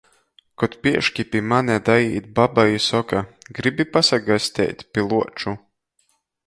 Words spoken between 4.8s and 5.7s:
pi Luoču?"